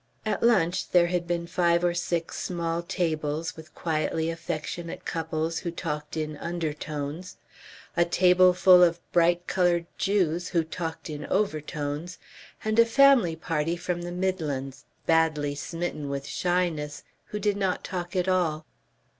At 0.25 0.41
lunch 0.41 0.89
there 0.89 1.05
had 1.05 1.27
been 1.27 1.45
five 1.45 1.83
or 1.83 1.93
six 1.93 2.39
small 2.43 2.81
tables 2.81 3.55
with 3.55 3.75
quietly 3.75 4.31
affectionate 4.31 5.05
couples 5.05 5.59
who 5.59 5.69
talked 5.69 6.17
in 6.17 6.37
undertones, 6.37 7.37
a 7.95 8.03
tableful 8.03 8.81
of 8.81 8.99
bright 9.11 9.45
coloured 9.45 9.85
Jews 9.99 10.47
who 10.47 10.63
talked 10.63 11.07
in 11.07 11.27
overtones, 11.27 12.17
and 12.65 12.79
a 12.79 12.85
family 12.85 13.35
party 13.35 13.77
from 13.77 14.01
the 14.01 14.11
Midlands, 14.11 14.85
badly 15.05 15.53
smitten 15.53 16.09
with 16.09 16.25
shyness, 16.25 17.03
who 17.25 17.37
did 17.37 17.55
not 17.55 17.83
talk 17.83 18.15
at 18.15 18.27
all. 18.27 18.65